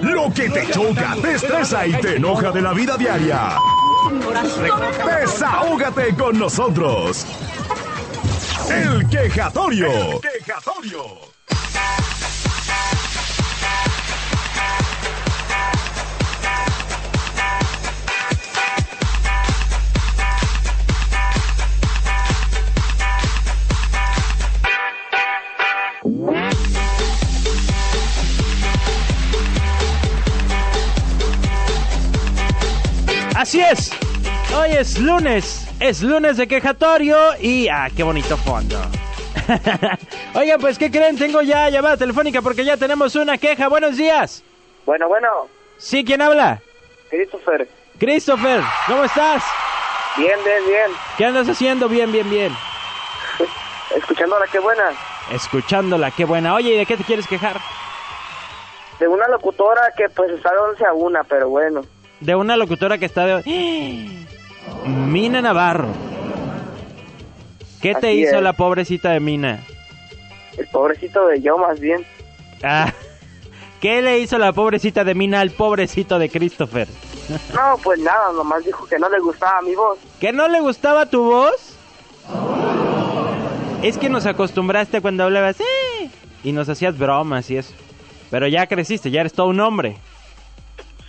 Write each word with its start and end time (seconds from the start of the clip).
Lo 0.00 0.32
que 0.32 0.48
te 0.48 0.70
choca, 0.70 1.16
te 1.20 1.34
estresa 1.34 1.86
y 1.86 1.92
te 2.00 2.16
enoja 2.16 2.50
de 2.50 2.62
la 2.62 2.72
vida 2.72 2.96
diaria. 2.96 3.58
Desahógate 5.20 6.14
con 6.14 6.38
nosotros. 6.38 7.26
El 8.70 9.08
quejatorio. 9.08 9.90
El 9.90 10.20
quejatorio. 10.20 11.37
Así 33.38 33.60
es. 33.60 33.92
Hoy 34.52 34.72
es 34.72 34.98
lunes. 34.98 35.64
Es 35.78 36.02
lunes 36.02 36.38
de 36.38 36.48
quejatorio 36.48 37.16
y... 37.40 37.68
¡Ah, 37.68 37.86
qué 37.96 38.02
bonito 38.02 38.36
fondo! 38.36 38.76
Oigan, 40.34 40.60
pues, 40.60 40.76
¿qué 40.76 40.90
creen? 40.90 41.16
Tengo 41.16 41.40
ya 41.42 41.70
llamada 41.70 41.96
telefónica 41.96 42.42
porque 42.42 42.64
ya 42.64 42.76
tenemos 42.76 43.14
una 43.14 43.38
queja. 43.38 43.68
Buenos 43.68 43.96
días. 43.96 44.42
Bueno, 44.84 45.06
bueno. 45.06 45.28
Sí, 45.76 46.04
¿quién 46.04 46.20
habla? 46.20 46.60
Christopher. 47.10 47.68
Christopher, 48.00 48.60
¿cómo 48.88 49.04
estás? 49.04 49.44
Bien, 50.16 50.38
bien, 50.44 50.66
bien. 50.66 50.90
¿Qué 51.16 51.24
andas 51.24 51.48
haciendo? 51.48 51.88
Bien, 51.88 52.10
bien, 52.10 52.28
bien. 52.28 52.52
Escuchándola, 53.96 54.46
qué 54.50 54.58
buena. 54.58 54.90
Escuchándola, 55.30 56.10
qué 56.10 56.24
buena. 56.24 56.54
Oye, 56.54 56.74
¿y 56.74 56.78
de 56.78 56.86
qué 56.86 56.96
te 56.96 57.04
quieres 57.04 57.28
quejar? 57.28 57.60
De 58.98 59.06
una 59.06 59.28
locutora 59.28 59.92
que 59.96 60.08
pues 60.08 60.28
está 60.32 60.50
de 60.50 60.58
11 60.58 60.86
a 60.86 60.92
1, 60.92 61.20
pero 61.28 61.48
bueno 61.50 61.82
de 62.20 62.34
una 62.34 62.56
locutora 62.56 62.98
que 62.98 63.06
está 63.06 63.26
de... 63.26 64.26
Mina 64.86 65.40
Navarro. 65.40 65.88
¿Qué 67.80 67.94
te 67.94 68.14
hizo 68.14 68.40
la 68.40 68.52
pobrecita 68.52 69.10
de 69.10 69.20
Mina? 69.20 69.60
El 70.56 70.66
pobrecito 70.68 71.26
de 71.26 71.40
yo, 71.40 71.56
más 71.56 71.78
bien. 71.78 72.04
Ah, 72.62 72.92
¿Qué 73.80 74.02
le 74.02 74.18
hizo 74.18 74.38
la 74.38 74.52
pobrecita 74.52 75.04
de 75.04 75.14
Mina 75.14 75.40
al 75.40 75.50
pobrecito 75.52 76.18
de 76.18 76.28
Christopher? 76.28 76.88
No, 77.54 77.78
pues 77.82 78.00
nada, 78.00 78.32
nomás 78.32 78.64
dijo 78.64 78.86
que 78.86 78.98
no 78.98 79.08
le 79.08 79.20
gustaba 79.20 79.62
mi 79.62 79.74
voz. 79.74 79.98
¿Que 80.18 80.32
no 80.32 80.48
le 80.48 80.60
gustaba 80.60 81.06
tu 81.06 81.22
voz? 81.22 81.76
Es 83.82 83.96
que 83.96 84.08
nos 84.08 84.26
acostumbraste 84.26 85.00
cuando 85.00 85.22
hablabas 85.24 85.60
¡Eh! 85.60 86.10
y 86.42 86.52
nos 86.52 86.68
hacías 86.68 86.98
bromas 86.98 87.48
y 87.50 87.58
eso. 87.58 87.72
Pero 88.30 88.48
ya 88.48 88.66
creciste, 88.66 89.10
ya 89.10 89.20
eres 89.20 89.32
todo 89.32 89.46
un 89.46 89.60
hombre. 89.60 89.96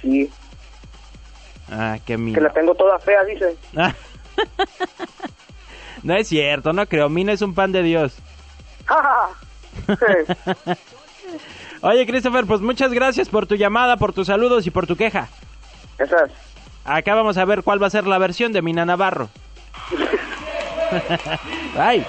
Sí. 0.02 0.30
Ah, 1.72 1.98
qué 2.06 2.18
mino. 2.18 2.36
Que 2.36 2.42
la 2.42 2.52
tengo 2.52 2.74
toda 2.76 2.98
fea, 3.00 3.24
dice. 3.24 3.56
no 6.04 6.16
es 6.16 6.28
cierto, 6.28 6.74
no 6.74 6.86
creo. 6.88 7.10
Mina 7.10 7.34
es 7.34 7.42
un 7.42 7.54
pan 7.54 7.72
de 7.72 7.84
Dios. 7.84 8.18
Oye, 11.82 12.06
Christopher, 12.06 12.46
pues 12.46 12.62
muchas 12.62 12.92
gracias 12.92 13.30
por 13.30 13.48
tu 13.48 13.56
llamada, 13.56 13.98
por 13.98 14.14
tus 14.14 14.28
saludos 14.28 14.68
y 14.68 14.72
por 14.72 14.88
tu 14.88 14.96
queja. 14.96 15.30
Esas. 15.98 16.32
Acá 16.86 17.14
vamos 17.14 17.38
a 17.38 17.46
ver 17.46 17.64
cuál 17.64 17.82
va 17.82 17.88
a 17.88 17.92
ser 17.92 18.08
la 18.08 18.18
versión 18.18 18.52
de 18.52 18.62
Mina 18.62 18.86
Navarro. 18.86 19.30
Ay. 21.78 22.06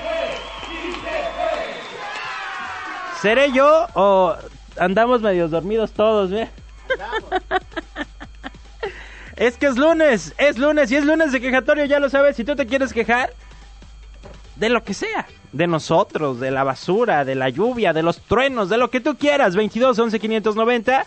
¿Seré 3.20 3.52
yo 3.52 3.86
o 3.94 4.34
andamos 4.78 5.20
medios 5.20 5.50
dormidos 5.50 5.92
todos, 5.92 6.32
eh? 6.32 6.48
Es 9.40 9.56
que 9.56 9.68
es 9.68 9.78
lunes, 9.78 10.34
es 10.36 10.58
lunes 10.58 10.92
y 10.92 10.96
es 10.96 11.04
lunes 11.06 11.32
de 11.32 11.40
quejatorio, 11.40 11.86
ya 11.86 11.98
lo 11.98 12.10
sabes. 12.10 12.36
Si 12.36 12.44
tú 12.44 12.54
te 12.56 12.66
quieres 12.66 12.92
quejar 12.92 13.32
de 14.56 14.68
lo 14.68 14.84
que 14.84 14.92
sea, 14.92 15.26
de 15.50 15.66
nosotros, 15.66 16.40
de 16.40 16.50
la 16.50 16.62
basura, 16.62 17.24
de 17.24 17.34
la 17.34 17.48
lluvia, 17.48 17.94
de 17.94 18.02
los 18.02 18.20
truenos, 18.20 18.68
de 18.68 18.76
lo 18.76 18.90
que 18.90 19.00
tú 19.00 19.16
quieras. 19.16 19.56
22 19.56 19.98
11 19.98 20.20
590, 20.20 21.04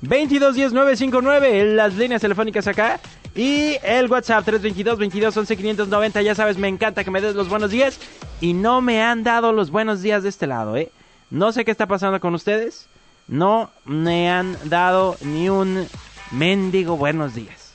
22 0.00 0.54
10 0.56 0.72
959, 0.72 1.74
las 1.76 1.94
líneas 1.94 2.20
telefónicas 2.20 2.66
acá. 2.66 2.98
Y 3.36 3.76
el 3.84 4.10
WhatsApp 4.10 4.44
322 4.44 4.98
22 4.98 5.36
11 5.36 5.56
590, 5.56 6.22
ya 6.22 6.34
sabes, 6.34 6.58
me 6.58 6.66
encanta 6.66 7.04
que 7.04 7.12
me 7.12 7.20
des 7.20 7.36
los 7.36 7.48
buenos 7.48 7.70
días. 7.70 8.00
Y 8.40 8.52
no 8.52 8.80
me 8.80 9.00
han 9.00 9.22
dado 9.22 9.52
los 9.52 9.70
buenos 9.70 10.02
días 10.02 10.24
de 10.24 10.30
este 10.30 10.48
lado, 10.48 10.76
¿eh? 10.76 10.90
No 11.30 11.52
sé 11.52 11.64
qué 11.64 11.70
está 11.70 11.86
pasando 11.86 12.18
con 12.18 12.34
ustedes. 12.34 12.88
No 13.28 13.70
me 13.84 14.28
han 14.28 14.56
dado 14.64 15.16
ni 15.20 15.48
un 15.48 15.86
mendigo 16.32 16.96
buenos 16.96 17.32
días. 17.36 17.65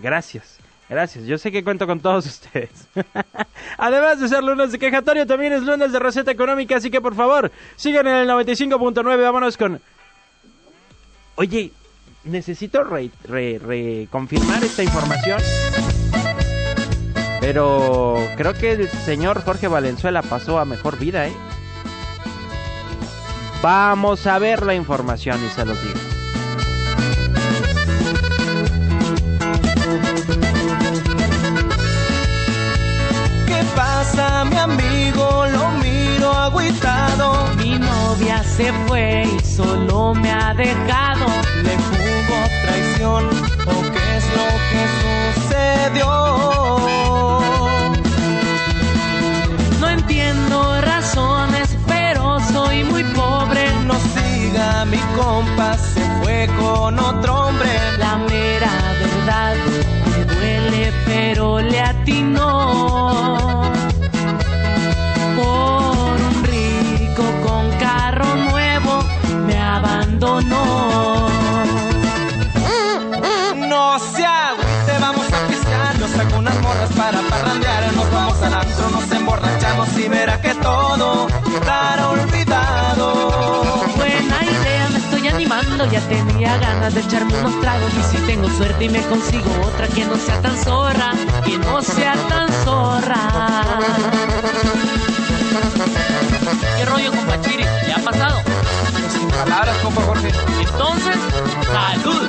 Gracias. 0.00 0.58
Gracias, 0.90 1.24
yo 1.24 1.38
sé 1.38 1.52
que 1.52 1.62
cuento 1.62 1.86
con 1.86 2.00
todos 2.00 2.26
ustedes. 2.26 2.88
Además 3.78 4.18
de 4.18 4.28
ser 4.28 4.42
lunes 4.42 4.72
de 4.72 4.78
quejatorio, 4.80 5.24
también 5.24 5.52
es 5.52 5.62
lunes 5.62 5.92
de 5.92 6.00
receta 6.00 6.32
económica, 6.32 6.76
así 6.76 6.90
que 6.90 7.00
por 7.00 7.14
favor, 7.14 7.52
sigan 7.76 8.08
en 8.08 8.16
el 8.16 8.28
95.9, 8.28 9.22
vámonos 9.22 9.56
con... 9.56 9.80
Oye, 11.36 11.70
necesito 12.24 12.82
reconfirmar 12.82 14.64
esta 14.64 14.82
información, 14.82 15.40
pero 17.40 18.16
creo 18.36 18.54
que 18.54 18.72
el 18.72 18.88
señor 18.88 19.44
Jorge 19.44 19.68
Valenzuela 19.68 20.22
pasó 20.22 20.58
a 20.58 20.64
mejor 20.64 20.98
vida, 20.98 21.28
¿eh? 21.28 21.32
Vamos 23.62 24.26
a 24.26 24.40
ver 24.40 24.64
la 24.64 24.74
información 24.74 25.38
y 25.44 25.48
se 25.50 25.64
los 25.64 25.80
digo. 25.82 26.19
Se 38.60 38.72
fue 38.86 39.22
y 39.24 39.44
solo 39.44 40.14
me 40.14 40.30
ha 40.30 40.52
dejado. 40.52 41.49
Ya 85.50 86.00
tenía 86.02 86.56
ganas 86.58 86.94
de 86.94 87.00
echarme 87.00 87.36
unos 87.40 87.60
tragos. 87.60 87.90
Y 87.98 88.16
si 88.16 88.22
tengo 88.24 88.48
suerte 88.50 88.84
y 88.84 88.88
me 88.88 89.02
consigo 89.02 89.50
otra 89.66 89.88
que 89.88 90.04
no 90.04 90.14
sea 90.14 90.40
tan 90.40 90.56
zorra, 90.56 91.10
que 91.44 91.58
no 91.58 91.82
sea 91.82 92.14
tan 92.28 92.48
zorra. 92.64 93.58
¿Qué 96.76 96.84
rollo, 96.84 97.10
compachiri? 97.10 97.64
¿Le 97.64 97.92
ha 97.92 97.98
pasado? 97.98 98.36
palabras, 99.42 99.76
compa 99.82 100.02
Jorge. 100.02 100.28
Entonces, 100.60 101.16
salud. 101.72 102.28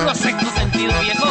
Puro 0.00 0.14
sexto 0.16 0.50
sentido, 0.58 0.92
viejo. 1.00 1.26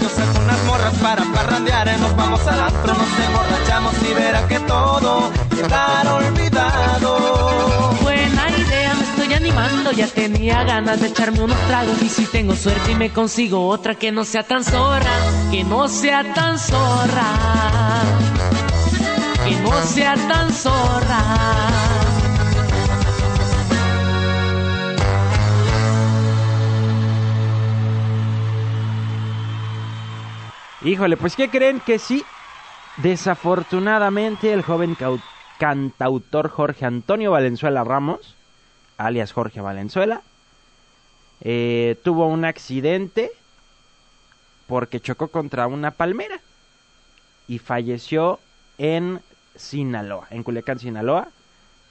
Yo 0.00 0.08
saco 0.08 0.38
unas 0.40 0.64
morras 0.64 0.94
para 1.02 1.22
parrandear. 1.32 1.98
Nos 1.98 2.16
vamos 2.16 2.46
al 2.46 2.60
antro, 2.60 2.94
nos 2.94 3.18
emborrachamos 3.26 3.94
y 4.08 4.14
verá 4.14 4.46
que 4.48 4.58
todo 4.60 5.30
quedará 5.50 6.14
olvidado 6.14 7.46
animando, 9.36 9.92
ya 9.92 10.08
tenía 10.08 10.64
ganas 10.64 11.00
de 11.00 11.08
echarme 11.08 11.40
unos 11.40 11.58
tragos. 11.66 12.02
Y 12.02 12.08
si 12.08 12.24
tengo 12.26 12.54
suerte 12.56 12.92
y 12.92 12.94
me 12.94 13.10
consigo 13.10 13.68
otra 13.68 13.94
que 13.94 14.10
no 14.12 14.24
sea 14.24 14.42
tan 14.42 14.64
zorra, 14.64 15.12
que 15.50 15.62
no 15.64 15.88
sea 15.88 16.34
tan 16.34 16.58
zorra, 16.58 18.02
que 19.44 19.56
no 19.60 19.82
sea 19.84 20.14
tan 20.14 20.52
zorra. 20.52 22.05
Híjole, 30.82 31.16
pues 31.16 31.36
¿qué 31.36 31.48
creen 31.48 31.80
que 31.80 31.98
sí? 31.98 32.24
Desafortunadamente 32.98 34.52
el 34.52 34.62
joven 34.62 34.96
cantautor 35.58 36.50
Jorge 36.50 36.84
Antonio 36.84 37.30
Valenzuela 37.30 37.82
Ramos, 37.82 38.36
alias 38.98 39.32
Jorge 39.32 39.60
Valenzuela, 39.62 40.20
eh, 41.40 41.98
tuvo 42.02 42.26
un 42.26 42.44
accidente 42.44 43.30
porque 44.66 45.00
chocó 45.00 45.28
contra 45.28 45.66
una 45.66 45.92
palmera 45.92 46.40
y 47.48 47.58
falleció 47.58 48.38
en 48.76 49.20
Sinaloa, 49.54 50.26
en 50.30 50.42
Culiacán, 50.42 50.78
Sinaloa. 50.78 51.28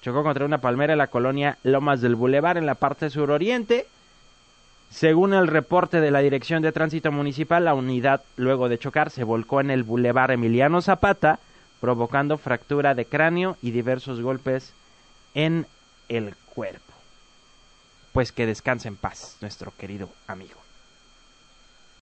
Chocó 0.02 0.22
contra 0.22 0.46
una 0.46 0.60
palmera 0.60 0.94
en 0.94 1.00
la 1.00 1.08
colonia 1.08 1.58
Lomas 1.64 2.02
del 2.02 2.16
Boulevard, 2.16 2.58
en 2.58 2.68
la 2.68 2.76
parte 2.76 3.10
suroriente. 3.10 3.88
Según 4.96 5.34
el 5.34 5.48
reporte 5.48 6.00
de 6.00 6.10
la 6.10 6.20
Dirección 6.20 6.62
de 6.62 6.72
Tránsito 6.72 7.12
Municipal, 7.12 7.66
la 7.66 7.74
unidad, 7.74 8.24
luego 8.38 8.70
de 8.70 8.80
chocar, 8.80 9.12
se 9.12 9.26
volcó 9.26 9.60
en 9.60 9.70
el 9.70 9.84
Boulevard 9.84 10.32
Emiliano 10.32 10.82
Zapata, 10.82 11.40
provocando 11.82 12.38
fractura 12.38 12.96
de 12.96 13.04
cráneo 13.04 13.58
y 13.62 13.72
diversos 13.72 14.22
golpes 14.22 14.72
en 15.34 15.68
el 16.08 16.34
cuerpo. 16.46 16.94
Pues 18.14 18.32
que 18.32 18.46
descanse 18.46 18.88
en 18.88 18.96
paz, 18.96 19.36
nuestro 19.42 19.74
querido 19.78 20.08
amigo. 20.28 20.65